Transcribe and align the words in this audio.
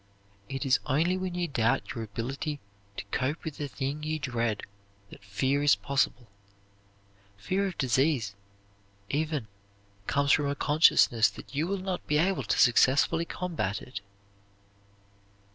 It 0.49 0.65
is 0.65 0.79
only 0.87 1.15
when 1.15 1.35
you 1.35 1.47
doubt 1.47 1.93
your 1.93 2.03
ability 2.03 2.59
to 2.97 3.05
cope 3.11 3.43
with 3.43 3.57
the 3.57 3.67
thing 3.67 4.01
you 4.01 4.17
dread 4.17 4.63
that 5.11 5.23
fear 5.23 5.61
is 5.61 5.75
possible. 5.75 6.27
Fear 7.37 7.67
of 7.67 7.77
disease, 7.77 8.33
even, 9.11 9.47
comes 10.07 10.31
from 10.31 10.47
a 10.49 10.55
consciousness 10.55 11.29
that 11.29 11.53
you 11.53 11.67
will 11.67 11.77
not 11.77 12.07
be 12.07 12.17
able 12.17 12.41
to 12.41 12.57
successfully 12.59 13.25
combat 13.25 13.79
it. 13.79 14.01